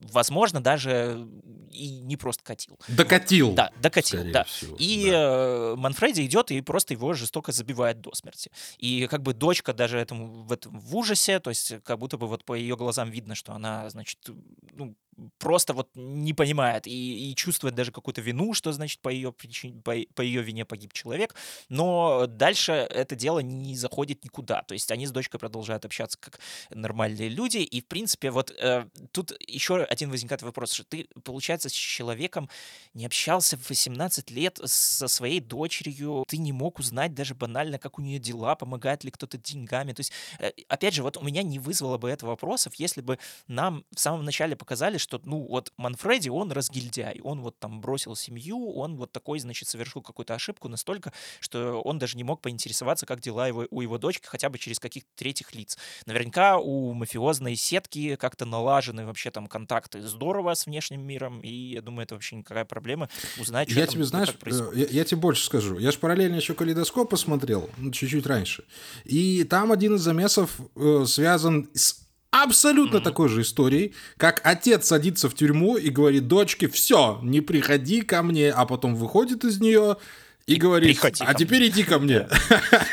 [0.00, 1.28] Возможно, даже
[1.70, 2.78] и не просто катил.
[2.88, 3.52] Докатил.
[3.52, 4.44] Да, докатил, скорее да.
[4.44, 5.16] всего, И да.
[5.16, 8.50] э, Манфреди идет и просто его жестоко забивает до смерти.
[8.78, 12.26] И как бы дочка даже этому в, этом, в ужасе, то есть как будто бы
[12.26, 14.18] вот по ее глазам видно, что она, значит,
[14.72, 14.96] ну,
[15.38, 19.80] просто вот не понимает и, и чувствует даже какую-то вину, что значит по ее причине,
[19.82, 21.34] по, по ее вине погиб человек,
[21.68, 26.40] но дальше это дело не заходит никуда, то есть они с дочкой продолжают общаться как
[26.70, 31.68] нормальные люди, и в принципе вот э, тут еще один возникает вопрос, что ты, получается,
[31.68, 32.48] с человеком
[32.94, 37.98] не общался в 18 лет со своей дочерью, ты не мог узнать даже банально, как
[37.98, 41.42] у нее дела, помогает ли кто-то деньгами, то есть, э, опять же, вот у меня
[41.42, 45.72] не вызвало бы это вопросов, если бы нам в самом начале показали, что, ну, вот
[45.76, 50.68] Манфреди, он разгильдяй, он вот там бросил семью, он вот такой, значит, совершил какую-то ошибку
[50.68, 54.58] настолько, что он даже не мог поинтересоваться, как дела его, у его дочки, хотя бы
[54.58, 55.76] через каких-то третьих лиц.
[56.06, 61.82] Наверняка у мафиозной сетки как-то налажены вообще там контакты здорово с внешним миром, и я
[61.82, 65.20] думаю, это вообще никакая проблема узнать, что Я там, тебе, знаешь, э, я, я тебе
[65.20, 65.78] больше скажу.
[65.78, 68.64] Я же параллельно еще калейдоскоп посмотрел, ну, чуть-чуть раньше.
[69.04, 72.01] И там один из замесов э, связан с
[72.32, 73.02] абсолютно mm-hmm.
[73.02, 78.22] такой же историей, как отец садится в тюрьму и говорит дочке, все, не приходи ко
[78.22, 79.98] мне, а потом выходит из нее
[80.46, 82.26] и, говорит, а теперь иди ко мне.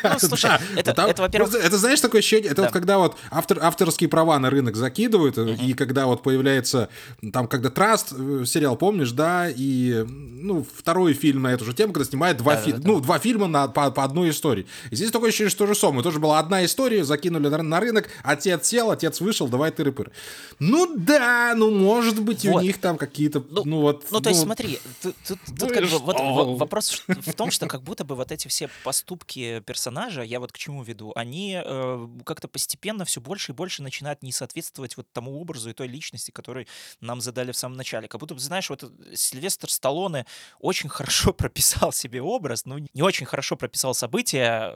[0.04, 1.54] Ну, слушай, это, это, во-первых...
[1.56, 5.74] Это, знаешь, такое ощущение, это вот когда вот автор, авторские права на рынок закидывают, и
[5.74, 6.90] когда вот появляется,
[7.34, 11.94] там, когда Траст, э, сериал, помнишь, да, и, ну, второй фильм на эту же тему,
[11.94, 14.68] когда снимает два, фильма, ну, два фильма на, по, по одной истории.
[14.92, 16.04] И здесь такое ощущение, что то же самое.
[16.04, 20.12] Тоже была одна история, закинули на, на рынок, отец сел, отец вышел, давай тыры-пыры.
[20.60, 22.58] Ну да, ну, может быть, вот.
[22.58, 24.06] у них там какие-то, ну, ну вот...
[24.12, 27.68] Ну, то есть, ну, смотри, тут, тут, тут как бы вот вопрос в том, что
[27.68, 32.08] как будто бы вот эти все поступки персонажа, я вот к чему веду, они э,
[32.26, 36.32] как-то постепенно все больше и больше начинают не соответствовать вот тому образу и той личности,
[36.32, 36.68] который
[37.00, 38.08] нам задали в самом начале.
[38.08, 40.26] Как будто знаешь, вот Сильвестр Сталлоне
[40.60, 44.76] очень хорошо прописал себе образ, но не очень хорошо прописал события,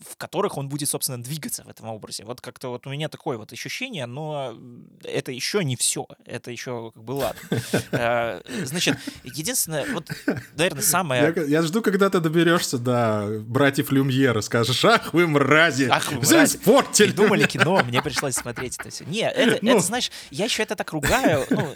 [0.00, 2.24] в которых он будет, собственно, двигаться в этом образе.
[2.24, 4.58] Вот как-то вот у меня такое вот ощущение, но
[5.04, 6.06] это еще не все.
[6.24, 7.40] Это еще как бы ладно.
[7.92, 10.08] Э, значит, единственное, вот,
[10.56, 11.34] наверное, самое...
[11.48, 16.56] Я жду, когда ты доберешься до братьев Люмьера, скажешь, ах вы мрази, ах вы мрази.
[16.56, 17.12] испортили.
[17.12, 19.04] думали кино, мне пришлось смотреть это все.
[19.04, 19.72] Не, это, ну.
[19.72, 21.68] это, знаешь, я еще это так ругаю, ну,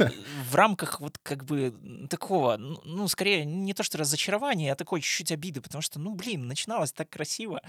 [0.51, 1.75] в рамках вот как бы
[2.09, 6.47] такого, ну, скорее, не то что разочарования, а такой чуть-чуть обиды, потому что, ну, блин,
[6.47, 7.61] начиналось так красиво,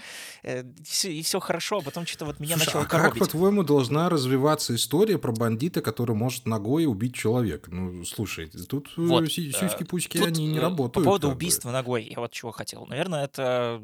[0.43, 3.19] э, все, и все хорошо, а потом что-то вот меня Слушай, начало а коробить.
[3.19, 7.71] как, по-твоему, должна развиваться история про бандита, который может ногой убить человека?
[7.71, 10.93] Ну, слушай, тут э, вот, сиськи-пучки, э, они не работают.
[10.93, 12.85] По поводу убийства ногой, я вот чего хотел.
[12.85, 13.81] Наверное, это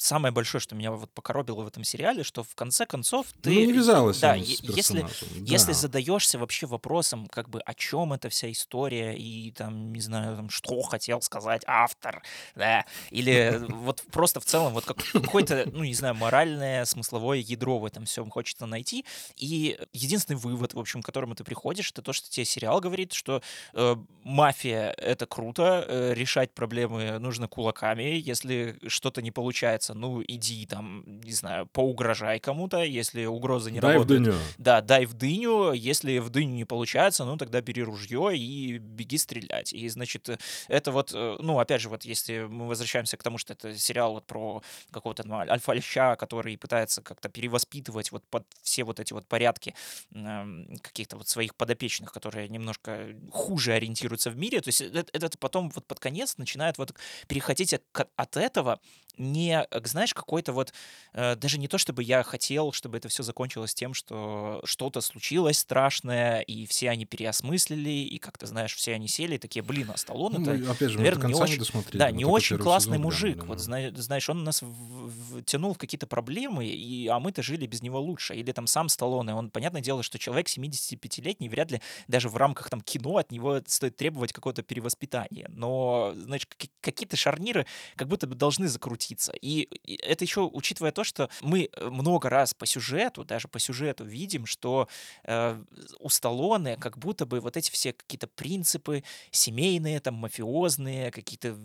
[0.00, 3.50] самое большое, что меня вот покоробило в этом сериале, что в конце концов ну, ты...
[3.50, 5.08] Ну, не вязалось да, если, да.
[5.44, 10.36] если задаешься вообще вопросом, как бы о чем эта вся история и там, не знаю,
[10.36, 12.22] там, что хотел сказать автор,
[12.54, 17.84] да, или вот просто в целом вот какое-то, ну, не знаю, моральное, смысловое ядро в
[17.84, 19.04] этом всем хочется найти,
[19.36, 23.12] и единственный вывод, в общем, к которому ты приходишь, это то, что тебе сериал говорит,
[23.12, 23.42] что
[23.74, 30.22] э, мафия— это круто, э, решать проблемы нужно кулаками, если что-то не получается, получается, ну,
[30.26, 34.20] иди там, не знаю, поугрожай кому-то, если угроза не дай работает.
[34.20, 34.36] в дыню.
[34.58, 39.18] Да, дай в дыню, если в дыню не получается, ну, тогда бери ружье и беги
[39.18, 39.72] стрелять.
[39.72, 40.28] И, значит,
[40.68, 44.14] это вот, э, ну, опять же, вот если мы возвращаемся к тому, что это сериал
[44.14, 49.26] вот про какого-то ну, альфа-леща, который пытается как-то перевоспитывать вот под все вот эти вот
[49.26, 49.74] порядки
[50.14, 50.44] э,
[50.82, 55.70] каких-то вот своих подопечных, которые немножко хуже ориентируются в мире, то есть это, это потом
[55.70, 56.94] вот под конец начинает вот
[57.28, 57.82] переходить от,
[58.16, 58.80] от этого
[59.18, 60.72] не, знаешь, какой-то вот,
[61.12, 65.58] э, даже не то, чтобы я хотел, чтобы это все закончилось тем, что что-то случилось
[65.58, 69.96] страшное, и все они переосмыслили, и как-то, знаешь, все они сели и такие, блин, а
[69.96, 73.48] Сталлоне ну, это, опять же, наверное, не очень, да, не очень классный сезон, мужик, прям,
[73.48, 73.60] да, вот,
[74.00, 78.34] знаешь, он нас в, тянул в какие-то проблемы, и, а мы-то жили без него лучше,
[78.34, 82.70] или там сам Сталлоне, он, понятное дело, что человек 75-летний, вряд ли даже в рамках
[82.70, 88.34] там кино от него стоит требовать какого-то перевоспитания, но, значит, какие-то шарниры как будто бы
[88.34, 89.32] должны закрутиться, находиться.
[89.40, 89.68] И
[90.02, 94.46] это еще учитывая то, что мы э, много раз по сюжету, даже по сюжету видим,
[94.46, 94.88] что
[95.24, 95.62] э,
[95.98, 101.56] у Сталлоне как будто бы вот эти все какие-то принципы семейные, там, мафиозные, какие-то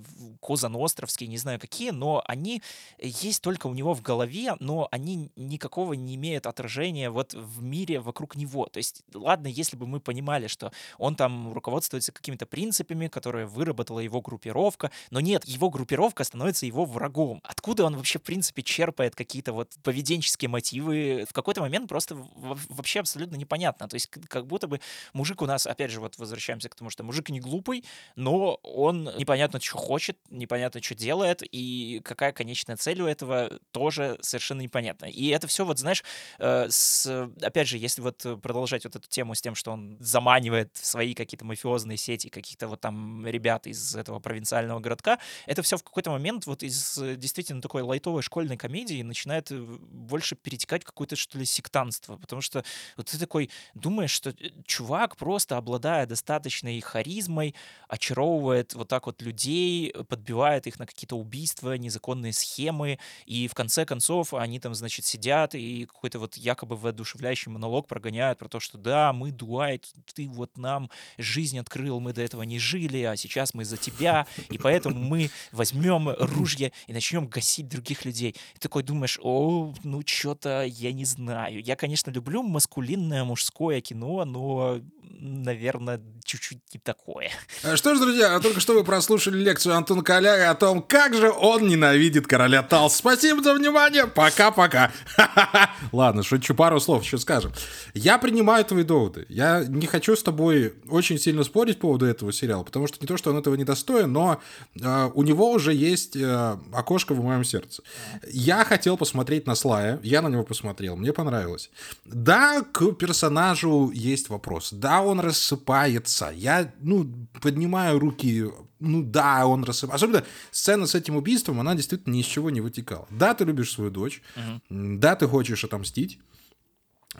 [0.41, 2.61] козаностровские, не знаю какие, но они
[2.99, 7.99] есть только у него в голове, но они никакого не имеют отражения вот в мире
[7.99, 8.65] вокруг него.
[8.67, 13.99] То есть, ладно, если бы мы понимали, что он там руководствуется какими-то принципами, которые выработала
[13.99, 19.15] его группировка, но нет, его группировка становится его врагом откуда он вообще, в принципе, черпает
[19.15, 23.87] какие-то вот поведенческие мотивы, в какой-то момент просто вообще абсолютно непонятно.
[23.87, 24.79] То есть как будто бы
[25.13, 27.83] мужик у нас, опять же, вот возвращаемся к тому, что мужик не глупый,
[28.15, 34.17] но он непонятно, что хочет, непонятно, что делает, и какая конечная цель у этого, тоже
[34.21, 35.05] совершенно непонятно.
[35.05, 36.03] И это все вот, знаешь,
[36.39, 40.75] э, с, опять же, если вот продолжать вот эту тему с тем, что он заманивает
[40.75, 45.77] в свои какие-то мафиозные сети каких-то вот там ребят из этого провинциального городка, это все
[45.77, 51.15] в какой-то момент вот из действительно такой лайтовой школьной комедии начинает больше перетекать в какое-то,
[51.15, 52.63] что ли, сектанство, потому что
[52.97, 54.33] вот ты такой думаешь, что
[54.65, 57.55] чувак просто обладая достаточной харизмой,
[57.87, 63.85] очаровывает вот так вот людей, подбивает их на какие-то убийства, незаконные схемы, и в конце
[63.85, 68.77] концов они там, значит, сидят и какой-то вот якобы воодушевляющий монолог прогоняют про то, что
[68.77, 73.53] да, мы, Дуайт, ты вот нам жизнь открыл, мы до этого не жили, а сейчас
[73.53, 78.35] мы за тебя, и поэтому мы возьмем ружье и начнем гасить других людей.
[78.55, 81.61] И такой думаешь, о, ну что-то я не знаю.
[81.61, 84.81] Я, конечно, люблю маскулинное мужское кино, но
[85.19, 87.31] наверное, чуть-чуть не такое.
[87.63, 91.31] А что ж, друзья, только что вы прослушали лекцию Антона Коляга о том, как же
[91.31, 92.95] он ненавидит короля Талс.
[92.95, 94.07] Спасибо за внимание.
[94.07, 94.91] Пока-пока.
[95.91, 97.53] Ладно, шучу, пару слов еще скажем.
[97.93, 99.25] Я принимаю твои доводы.
[99.29, 103.07] Я не хочу с тобой очень сильно спорить по поводу этого сериала, потому что не
[103.07, 104.41] то, что он этого не достоин, но
[104.79, 106.57] э, у него уже есть э,
[106.95, 107.83] окошко в моем сердце.
[108.31, 111.69] Я хотел посмотреть на Слая, я на него посмотрел, мне понравилось.
[112.05, 114.71] Да, к персонажу есть вопрос.
[114.71, 116.31] Да, он рассыпается.
[116.35, 117.05] Я, ну,
[117.41, 118.45] поднимаю руки,
[118.79, 119.95] ну да, он рассыпается.
[119.95, 123.07] Особенно сцена с этим убийством, она действительно ни из чего не вытекала.
[123.09, 124.61] Да, ты любишь свою дочь, угу.
[124.69, 126.19] да, ты хочешь отомстить,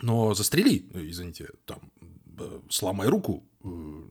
[0.02, 1.80] но застрели, извините, там,
[2.70, 3.44] сломай руку,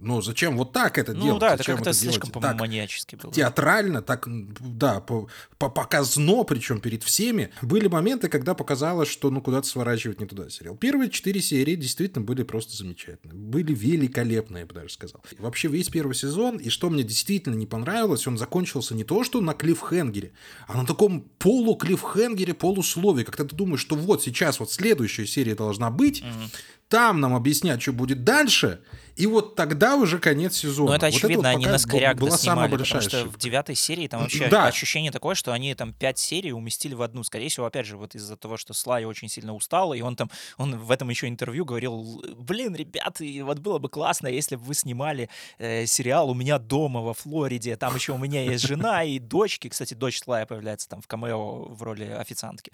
[0.00, 1.34] ну, зачем вот так это ну, делать?
[1.42, 3.32] Ну да, зачем это как-то слишком, по-моему, маньячески было.
[3.32, 7.50] Театрально, так, да, по, по показно, причем перед всеми.
[7.62, 10.76] Были моменты, когда показалось, что ну куда-то сворачивать не туда сериал.
[10.76, 13.36] Первые четыре серии действительно были просто замечательные.
[13.36, 15.22] Были великолепные, я бы даже сказал.
[15.30, 19.22] И вообще весь первый сезон, и что мне действительно не понравилось, он закончился не то,
[19.22, 20.32] что на клиффхенгере,
[20.66, 25.90] а на таком полу-клиффхенгере, полуслове, когда ты думаешь, что вот сейчас вот следующая серия должна
[25.90, 26.50] быть, угу.
[26.94, 28.78] Там нам объяснять, что будет дальше,
[29.16, 30.90] и вот тогда уже конец сезона.
[30.90, 33.74] Ну, это вот очевидно, это вот они на скоряк была большая потому что в девятой
[33.74, 34.66] серии там вообще да.
[34.66, 37.22] ощущение такое, что они там пять серий уместили в одну.
[37.22, 40.30] Скорее всего, опять же, вот из-за того, что Слай очень сильно устал, и он там,
[40.58, 44.74] он в этом еще интервью говорил, блин, ребят, вот было бы классно, если бы вы
[44.74, 49.18] снимали э, сериал «У меня дома во Флориде», там еще у меня есть жена и
[49.18, 52.72] дочки, кстати, дочь Слая появляется там в камео в роли официантки.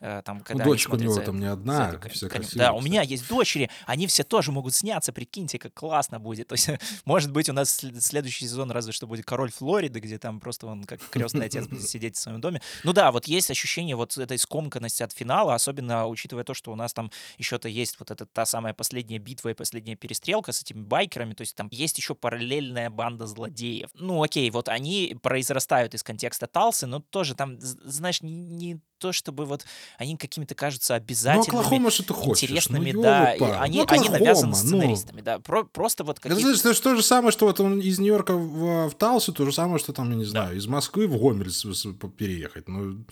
[0.00, 2.66] Э, там, когда ну, дочка у него там не одна, вся красивая.
[2.66, 6.46] Да, у меня есть дочери, они все тоже могут сняться, прикиньте, как классно будет.
[6.52, 6.70] То есть,
[7.04, 10.84] может быть, у нас следующий сезон разве что будет «Король Флориды», где там просто он
[10.84, 12.62] как крестный отец будет сидеть в своем доме.
[12.84, 16.76] Ну да, вот есть ощущение вот этой скомканности от финала, особенно учитывая то, что у
[16.76, 20.82] нас там еще-то есть вот эта та самая последняя битва и последняя перестрелка с этими
[20.82, 23.90] байкерами, то есть там есть еще параллельная банда злодеев.
[23.94, 29.12] Ну окей, вот они произрастают из контекста Талсы, но тоже там, знаешь, не, не то,
[29.12, 29.64] чтобы вот
[29.98, 32.44] они какими-то кажутся обязательными, ну, Оклахома, что ты хочешь.
[32.44, 33.34] интересными, ну, да.
[33.34, 35.24] И они, ну, они навязаны сценаристами, ну.
[35.24, 35.38] да.
[35.40, 36.48] Про, просто вот какие-то...
[36.48, 39.52] Это, это то же самое, что вот он из Нью-Йорка в, в Талсу, то же
[39.52, 40.56] самое, что там, я не знаю, да.
[40.56, 41.50] из Москвы в Гомель
[42.16, 42.68] переехать.
[42.68, 43.04] Ну,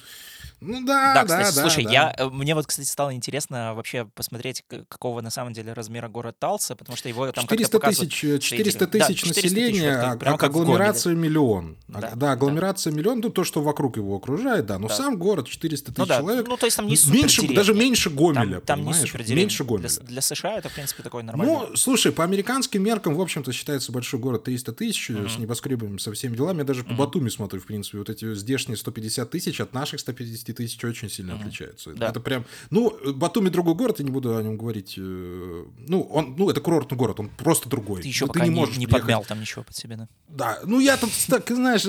[0.61, 1.90] ну да, да, да, кстати, да, слушай, да.
[1.90, 6.37] я э, мне вот, кстати, стало интересно вообще посмотреть, какого на самом деле размера город
[6.38, 11.14] Талса, потому что его там 400 тысяч, 400 тысяч да, населения, а, прям как агломерация
[11.14, 11.79] миллион.
[11.88, 12.98] Да, да агломерация да.
[12.98, 14.94] миллион, ну то, что вокруг его окружает, да, но да.
[14.94, 16.18] сам город 400 тысяч ну, да.
[16.18, 16.46] человек.
[16.48, 19.14] Ну то есть там не меньше, даже меньше Гомеля, там, там понимаешь?
[19.28, 19.88] Не меньше Гомеля.
[19.88, 21.54] Для, для США это в принципе такой нормальный.
[21.54, 25.36] Ну, слушай, по американским меркам, в общем-то, считается большой город 300 тысяч mm-hmm.
[25.36, 26.58] с небоскребами, со всеми делами.
[26.58, 26.96] Я даже mm-hmm.
[26.96, 31.08] по Батуми смотрю, в принципе, вот эти здешние 150 тысяч от наших 150 тысяч очень
[31.08, 31.92] сильно сильно отличаются.
[31.92, 32.08] Да.
[32.08, 32.44] Это прям...
[32.70, 34.94] Ну, Батуми другой город, я не буду о нем говорить.
[34.96, 38.02] Э, ну, он, ну, это курортный город, он просто другой.
[38.02, 40.08] Ты еще Но пока ты не, можешь не подмял там ничего под себя, да?
[40.28, 41.84] Да, ну я тут, так, знаешь,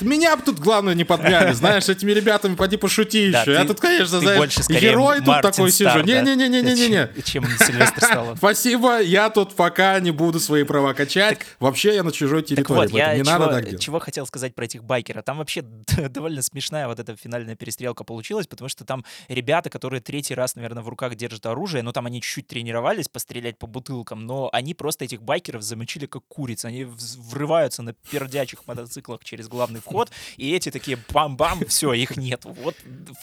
[0.00, 3.52] меня бы тут, главное, не подмяли, знаешь, этими ребятами поди пошути еще.
[3.52, 6.02] Я тут, конечно, знаешь, герой тут такой сижу.
[6.02, 7.22] Не-не-не-не-не-не.
[7.22, 8.36] Чем Сильвестр стал.
[8.36, 11.40] Спасибо, я тут пока не буду свои права качать.
[11.58, 12.96] Вообще я на чужой территории.
[12.96, 13.80] я не надо так делать.
[13.80, 15.24] Чего хотел сказать про этих байкеров.
[15.24, 15.62] Там вообще
[16.10, 20.82] довольно смешная вот эта финальная перестрелка получилась, потому что там ребята, которые третий раз, наверное,
[20.82, 25.04] в руках держат оружие, ну там они чуть-чуть тренировались пострелять по бутылкам, но они просто
[25.04, 26.64] этих байкеров замочили как куриц.
[26.64, 32.42] Они врываются на пердячих мотоциклах через главный вход, и эти такие бам-бам, все, их нет.
[32.44, 32.74] Вот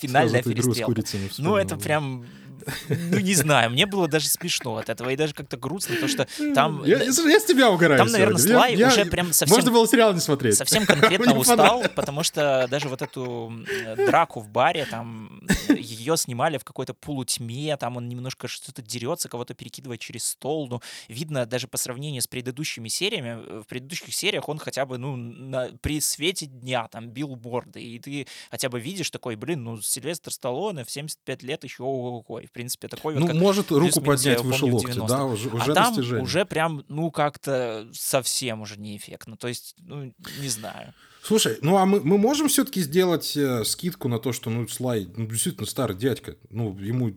[0.02, 1.04] финальная перестрелка.
[1.38, 2.26] Ну это прям
[2.90, 6.28] ну, не знаю, мне было даже смешно от этого, и даже как-то грустно, то что
[6.54, 6.84] там...
[6.86, 8.58] Я, я с тебя угораю Там, наверное, сегодня.
[8.58, 9.56] Слай Я- уже я- прям совсем...
[9.56, 10.58] Можно было сериал не смотреть.
[10.58, 13.54] Совсем конкретно устал, потому что даже вот эту
[13.98, 19.54] драку в баре, там ее снимали в какой-то полутьме, там он немножко что-то дерется, кого-то
[19.54, 20.68] перекидывает через стол.
[20.68, 24.98] Ну, видно, даже по сравнению с предыдущими сериями, э, в предыдущих сериях он хотя бы,
[24.98, 29.64] ну, на- при свете дня там бил борды, и ты хотя бы видишь такой, блин,
[29.64, 34.02] ну, Сильвестр Сталлоне в 75 лет еще ой, в принципе, такой вот Ну, может руку
[34.02, 35.08] поднять выше локтя, 90-х.
[35.08, 36.22] да, уже, уже а там достижение.
[36.24, 39.38] уже прям, ну, как-то совсем уже неэффектно.
[39.38, 40.94] То есть, ну, не знаю.
[41.24, 45.08] Слушай, ну а мы, мы можем все-таки сделать э, скидку на то, что, ну, Слай,
[45.16, 47.12] ну, действительно старый дядька, ну, ему,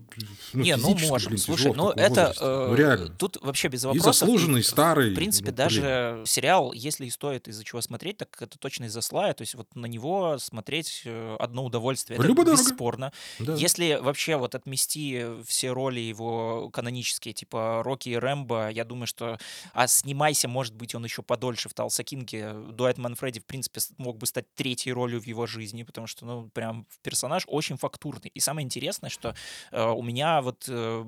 [0.53, 1.31] ну, не, ну можем.
[1.31, 2.45] блин, Слушай, ну это возрасте.
[2.45, 3.09] э, ну, реально.
[3.19, 4.15] тут вообще без И вопросов.
[4.15, 5.13] заслуженный, в- старый.
[5.13, 9.01] В принципе, ну, даже сериал, если и стоит из-за чего смотреть, так это точно из-за
[9.01, 9.33] Слая.
[9.33, 12.19] То есть вот на него смотреть э, одно удовольствие.
[12.19, 12.63] Это Любо-дорого.
[12.63, 13.13] бесспорно.
[13.39, 13.59] блин, да.
[13.59, 19.39] Если вообще вот отмести все роли его канонические, типа Рокки и Рэмбо, я думаю, что
[19.73, 22.53] а снимайся, может быть, он еще подольше в Талса Кинге.
[22.73, 26.49] Дуэт Манфреди, в принципе, мог бы стать третьей ролью в его жизни, потому что, ну,
[26.51, 28.31] прям персонаж очень фактурный.
[28.35, 29.35] И самое интересное, что
[29.73, 31.05] э, у меня вот э,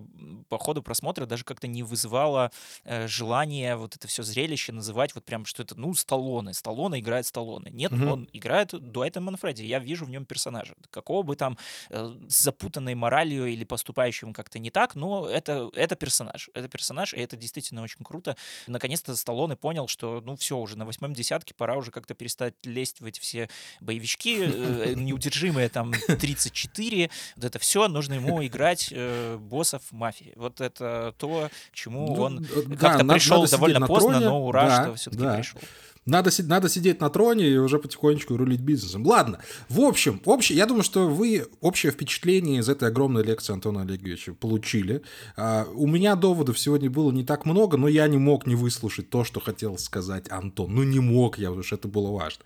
[0.49, 2.51] по ходу просмотра даже как-то не вызывало
[2.85, 6.55] э, желание вот это все зрелище называть вот прям, что это, ну, Сталлоне.
[6.55, 7.71] Сталлоне играет Сталлоне.
[7.71, 8.09] Нет, Мгм.
[8.09, 9.65] он играет Дуэта Манфреди.
[9.65, 10.75] Я вижу в нем персонажа.
[10.91, 11.57] Какого бы там
[11.91, 16.51] э, запутанной моралью или поступающим как-то не так, но это, это персонаж.
[16.55, 18.37] Это персонаж, и это действительно очень круто.
[18.67, 23.01] Наконец-то Сталлоне понял, что, ну, все уже, на восьмом десятке пора уже как-то перестать лезть
[23.01, 23.49] в эти все
[23.81, 30.33] боевички, э, неудержимые там 34, вот это все, нужно ему играть э, боссов мафии.
[30.37, 34.27] Вот это то, к чему Ну, он э, да, как-то пришел довольно поздно, троне.
[34.27, 35.35] но ура, Да, что все-таки да.
[35.37, 35.61] пришел.
[36.07, 39.05] Надо, надо сидеть на троне и уже потихонечку рулить бизнесом.
[39.05, 43.83] Ладно, в общем, общее, я думаю, что вы общее впечатление из этой огромной лекции Антона
[43.83, 45.03] Олеговича получили.
[45.37, 49.11] А, у меня доводов сегодня было не так много, но я не мог не выслушать
[49.11, 50.75] то, что хотел сказать Антон.
[50.75, 52.45] Ну, не мог я, потому что это было важно.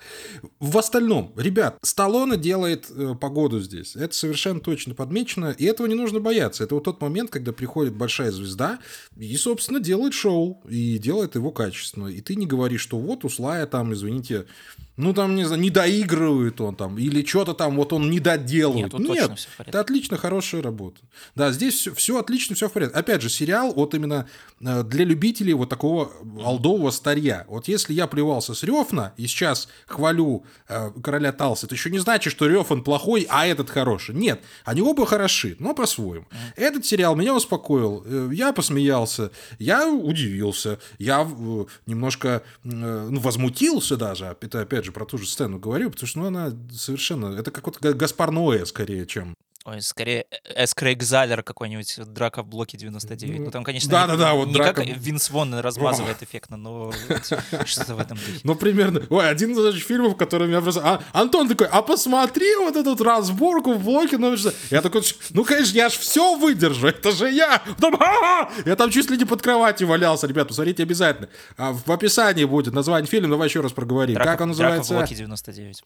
[0.59, 3.94] В остальном, ребят, Сталлоне делает э, погоду здесь.
[3.94, 6.64] Это совершенно точно подмечено, и этого не нужно бояться.
[6.64, 8.79] Это вот тот момент, когда приходит большая звезда
[9.16, 12.07] и, собственно, делает шоу, и делает его качественно.
[12.07, 13.29] И ты не говоришь, что вот у
[13.71, 14.45] Там, извините,
[15.01, 18.85] ну там, не знаю, не доигрывает он там, или что-то там, вот он не доделывает.
[18.85, 19.71] Нет, тут точно всё в порядке.
[19.71, 21.01] это отлично, хорошая работа.
[21.35, 22.97] Да, здесь все, отлично, все в порядке.
[22.99, 24.29] Опять же, сериал вот именно
[24.61, 26.13] э, для любителей вот такого
[26.45, 27.47] алдового старья.
[27.49, 31.99] Вот если я плевался с Рёфна и сейчас хвалю э, короля Талса, это еще не
[31.99, 34.15] значит, что Рёфан плохой, а этот хороший.
[34.15, 36.27] Нет, они оба хороши, но по-своему.
[36.57, 42.69] Этот сериал меня успокоил, э, я посмеялся, я удивился, я э, немножко э,
[43.11, 44.37] ну, возмутился даже.
[44.41, 47.38] Это опять же про ту же сцену говорю, потому что ну, она совершенно...
[47.38, 49.35] Это как вот Га- Гаспар Ноэ скорее, чем...
[49.66, 50.25] Ой, скорее
[50.57, 53.40] Эскрейгзалер какой-нибудь, драка в блоке 99.
[53.40, 56.92] Ну там, конечно, Да-да-да, не, вот не драка- как Винс Вон размазывает эффектно, но
[57.66, 58.40] что-то в этом духе.
[58.42, 59.03] Ну, примерно.
[59.11, 60.81] Ой, один из фильмов, который меня просто...
[60.83, 64.55] А, Антон такой, а посмотри вот эту разборку в блоке номер 6».
[64.70, 67.62] Я такой, ну, конечно, я ж все выдержу, это же я.
[67.79, 68.01] Потом!
[68.64, 71.29] Я там чуть ли не под кроватью валялся, ребят, посмотрите обязательно.
[71.59, 74.14] А в описании будет название фильма, давай еще раз проговорим.
[74.14, 74.94] Драка, как он драка называется?
[74.94, 75.85] в блоке 99.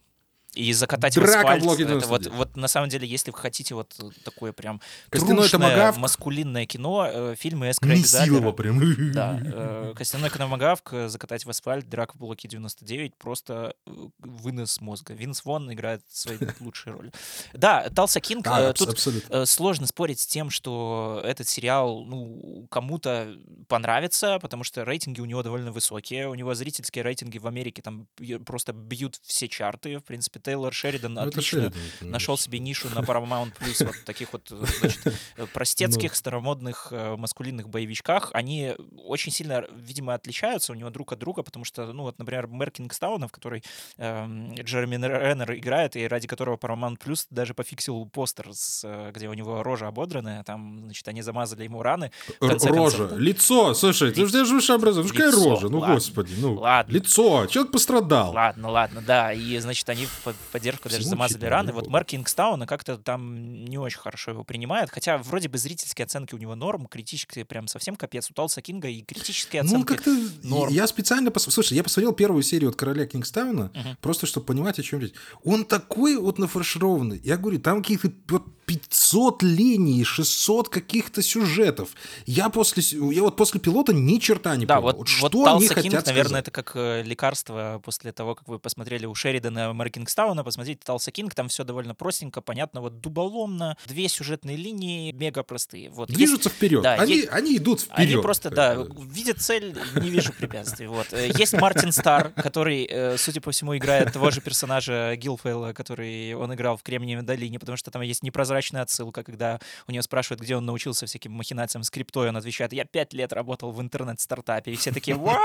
[0.54, 1.62] И закатать в Драка в асфальт.
[1.64, 2.26] блоке это 99.
[2.28, 5.98] вот, вот на самом деле, если вы хотите вот такое прям Костяной трушное, томагавк.
[5.98, 8.30] маскулинное кино, э, фильмы Эскрейгзалера.
[8.32, 9.12] Месилово прям.
[9.12, 14.80] Да, э, Костяной Томагавк, э, закатать в асфальт, драка в блоке 99, просто э, вынос
[14.80, 15.14] мозга.
[15.14, 17.12] Винс Вон играет свои лучшие роли.
[17.52, 19.46] Да, Талса Кинг, Да, э, тут абсолютно.
[19.46, 23.34] сложно спорить с тем, что этот сериал, ну, кому-то
[23.68, 26.28] понравится, потому что рейтинги у него довольно высокие.
[26.28, 28.06] У него зрительские рейтинги в Америке там
[28.46, 29.98] просто бьют все чарты.
[29.98, 34.33] В принципе, Тейлор Шеридан Ну, отлично Шеридан, нашел себе нишу на Paramount Plus вот таких
[34.33, 38.30] вот, э, значит, э, простецких, старомодных, э, маскулинных боевичках.
[38.35, 42.46] Они очень сильно, видимо, отличаются у него друг от друга, потому что, ну, вот, например,
[42.46, 43.62] Мэр Кингстауна, в которой
[43.96, 49.28] эм, Джереми Реннер играет, и ради которого Paramount Plus даже пофиксил постер, с, э, где
[49.28, 52.11] у него рожа ободранная, там, значит, они замазали ему раны.
[52.40, 56.54] Рожа, концов, лицо, слушай, ты же же образован, какая Лицо, рожа, ну ладно, господи, ну,
[56.54, 56.92] ладно.
[56.92, 58.33] лицо, человек пострадал.
[58.33, 59.33] Ладно, ладно, да.
[59.33, 61.73] И, значит, они под- поддержку даже замазали раны.
[61.73, 61.90] Вот вот.
[61.90, 64.90] Мэр Кингстауна как-то там не очень хорошо его принимает.
[64.90, 68.31] Хотя вроде бы зрительские оценки у него норм, критические прям совсем капец.
[68.31, 70.16] У Талса Кинга и критические Ну, оценки как-то...
[70.42, 70.73] норм.
[70.73, 71.29] Я специально...
[71.29, 73.97] пос- Слушай, я посмотрел первую серию от «Короля Кингстауна», Мгм.
[74.01, 75.12] просто чтобы понимать, о чем речь.
[75.44, 77.20] Он такой вот нафаршированный.
[77.23, 78.11] Я говорю, там какие-то...
[78.29, 81.90] Вот, 500 линий, 600 каких-то сюжетов.
[82.25, 84.97] Я после, я вот после пилота ни черта не Да, понял.
[84.97, 86.42] вот, что вот они Талса хотят Кинг, наверное, сказать?
[86.44, 91.34] это как э, лекарство после того, как вы посмотрели у Шеридана Кингстауна, посмотрите Талса Кинг,
[91.34, 95.90] там все довольно простенько, понятно, вот дуболомно, две сюжетные линии мега простые.
[95.90, 96.82] Вот есть- Движутся вперед.
[96.82, 97.98] да, они, есть- они идут вперед.
[97.98, 100.87] Они просто, да, видят цель, не вижу препятствий.
[100.87, 101.12] Вот.
[101.12, 106.34] Э, Есть Мартин Стар, который, э, судя по всему, играет того же персонажа Гилфейла, который
[106.34, 109.58] он играл в Кремниевой долине, потому что там есть непрозрачная отсылка, когда
[109.88, 113.32] у него спрашивают, где он научился всяким махинациям с криптой, он отвечает, я пять лет
[113.32, 115.38] работал в интернет-стартапе, и все такие, «Ва!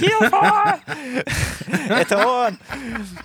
[0.00, 0.80] Гилфа!
[1.88, 2.58] Это он!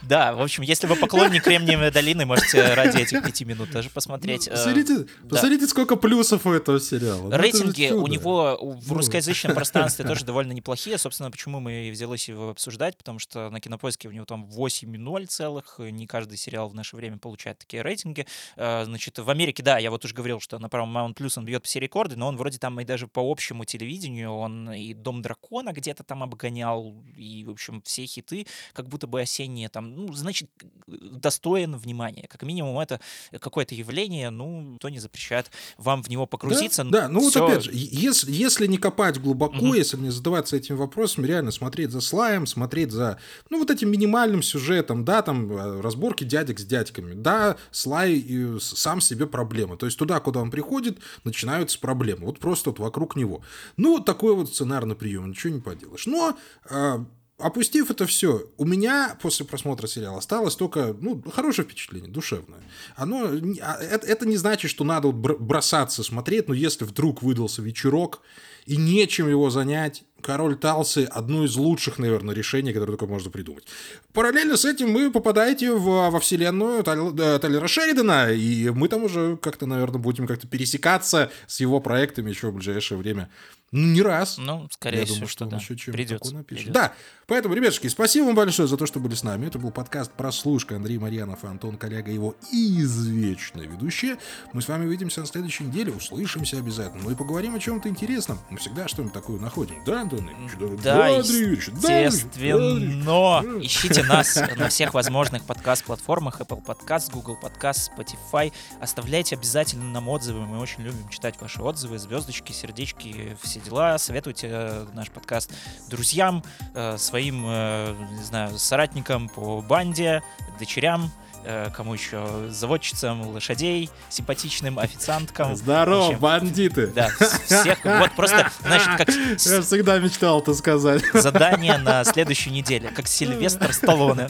[0.03, 4.47] Да, в общем, если вы поклонник Кремниевой долины, можете ради этих пяти минут даже посмотреть.
[4.47, 7.29] Э, Посмотрите, посмотрите, сколько плюсов у этого сериала.
[7.29, 8.95] Ну, Рейтинги у него в Ну.
[8.95, 10.97] русскоязычном пространстве тоже довольно неплохие.
[10.97, 15.25] Собственно, почему мы и взялись его обсуждать, потому что на кинопоиске у него там 8,0
[15.27, 15.75] целых.
[15.79, 18.25] Не каждый сериал в наше время получает такие рейтинги.
[18.55, 21.65] Э, Значит, в Америке, да, я вот уже говорил, что на Paramount Plus он бьет
[21.65, 25.71] все рекорды, но он вроде там и даже по общему телевидению, он и Дом Дракона
[25.73, 30.49] где-то там обгонял, и, в общем, все хиты, как будто бы осенние там, ну, значит,
[30.87, 32.27] достоин внимания.
[32.29, 32.99] Как минимум, это
[33.39, 36.83] какое-то явление, ну, то не запрещает вам в него погрузиться.
[36.83, 39.73] Да, да, ну вот Всё- опять же, если, если не копать глубоко, Мгм.
[39.73, 44.41] если не задаваться этим вопросом, реально смотреть за слаем, смотреть за, ну, вот этим минимальным
[44.43, 48.19] сюжетом, да, там, э, разборки дядек с дядьками, да, слай
[48.59, 52.79] с- сам себе проблема, то есть туда, куда он приходит, начинаются проблемы, вот просто вот
[52.79, 53.41] вокруг него.
[53.77, 56.05] Ну, вот такой вот сценарный прием, ничего не поделаешь.
[56.07, 56.37] Но
[56.69, 56.97] э,
[57.37, 62.59] Опустив это все, у меня после просмотра сериала осталось только ну, хорошее впечатление, душевное.
[62.95, 63.25] Оно,
[63.61, 67.61] а, это, это не значит, что надо вот бр- бросаться смотреть, но если вдруг выдался
[67.61, 68.21] вечерок
[68.65, 73.65] и нечем его занять, Король Талсы– одно из лучших, наверное, решений, которое только можно придумать.
[74.11, 79.37] Параллельно с этим вы попадаете в, во вселенную Таль- э, Шеридана, и мы там уже
[79.37, 83.29] как-то, наверное, будем как-то пересекаться с его проектами еще в ближайшее время.
[83.71, 84.37] Ну, не раз.
[84.39, 85.57] Ну, скорее Я всего, думаю, что, что да.
[85.57, 86.35] еще чем Придется.
[86.43, 86.71] придется.
[86.71, 86.93] Да,
[87.27, 89.47] поэтому, ребятушки, спасибо вам большое за то, что были с нами.
[89.47, 90.75] Это был подкаст «Прослушка».
[90.75, 94.17] Андрей Марьянов и Антон Коллега, его извечные ведущие.
[94.53, 97.03] Мы с вами увидимся на следующей неделе, услышимся обязательно.
[97.03, 98.39] Ну и поговорим о чем-то интересном.
[98.49, 99.75] Мы всегда что-нибудь такое находим.
[99.85, 100.51] Да, Антон Ильич?
[100.83, 100.97] Да?
[100.97, 101.69] Да, Андрей Ильич?
[101.69, 103.59] естественно.
[103.61, 108.51] Ищите нас на всех возможных подкаст-платформах, Apple Podcast, Google Podcast, Spotify.
[108.79, 110.45] Оставляйте обязательно нам отзывы.
[110.45, 113.97] Мы очень любим читать ваши отзывы, звездочки, сердечки, все дела.
[113.97, 115.51] Советуйте э, наш подкаст
[115.89, 120.21] друзьям, э, своим, э, не знаю, соратникам по банде,
[120.59, 121.09] дочерям,
[121.45, 125.55] э, кому еще, заводчицам лошадей, симпатичным официанткам.
[125.55, 126.87] Здорово, бандиты!
[126.87, 127.07] Да,
[127.45, 127.77] всех.
[127.85, 129.07] Вот просто, значит, как
[129.45, 131.03] Я всегда мечтал это сказать.
[131.13, 134.27] задание на следующую неделю, как Сильвестр Сталлоне.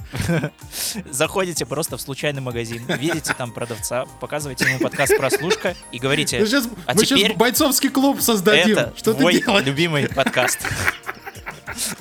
[1.09, 6.67] Заходите просто в случайный магазин, видите там продавца, показываете ему подкаст «Прослушка» и говорите, сейчас,
[6.85, 8.77] А мы сейчас теперь бойцовский клуб создадим.
[8.77, 9.65] это Что ты делаешь?
[9.65, 10.59] любимый подкаст.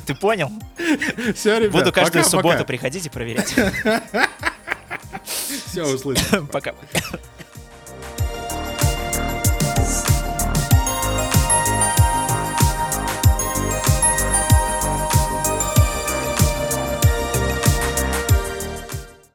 [0.07, 0.51] Ты понял?
[1.35, 2.65] Все, ребят, Буду каждую пока, субботу пока.
[2.65, 3.55] приходить и проверять.
[5.67, 6.47] Все, услышим.
[6.47, 6.75] Пока.